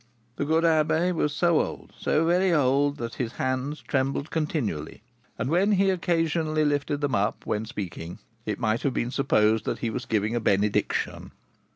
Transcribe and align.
The 0.37 0.45
good 0.45 0.63
abbé 0.63 1.13
was 1.13 1.31
so 1.31 1.61
old, 1.61 1.93
so 1.95 2.25
very 2.25 2.51
old, 2.51 2.97
that 2.97 3.13
his 3.21 3.33
hands 3.33 3.81
trembled 3.83 4.31
continually, 4.31 5.03
and 5.37 5.47
when 5.47 5.73
he 5.73 5.91
occasionally 5.91 6.65
lifted 6.65 7.01
them 7.01 7.13
up, 7.13 7.45
when 7.45 7.67
speaking, 7.67 8.17
it 8.43 8.57
might 8.57 8.81
have 8.81 8.95
been 8.95 9.11
supposed 9.11 9.63
that 9.65 9.77
he 9.77 9.91
was 9.91 10.05
giving 10.07 10.33
a 10.33 10.39
benediction. 10.39 11.33